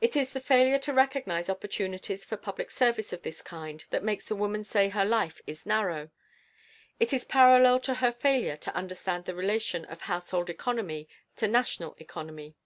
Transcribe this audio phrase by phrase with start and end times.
[0.00, 4.24] It is the failure to recognize opportunities for public service of this kind that makes
[4.26, 6.08] the woman say her life is narrow.
[6.98, 11.96] It is parallel to her failure to understand the relation of household economy to national
[11.98, 12.56] economy.